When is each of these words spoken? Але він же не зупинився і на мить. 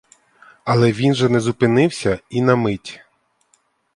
Але 0.63 0.91
він 0.91 1.15
же 1.15 1.29
не 1.29 1.39
зупинився 1.39 2.19
і 2.29 2.41
на 2.41 2.55
мить. 2.55 2.99